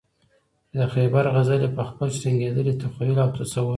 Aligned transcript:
چې 0.69 0.75
د 0.81 0.83
خیبر 0.93 1.25
غزل 1.35 1.61
یې 1.65 1.69
په 1.77 1.83
خپل 1.89 2.07
شرنګېدلي 2.19 2.73
تخیل 2.81 3.17
او 3.23 3.29
تصور. 3.37 3.69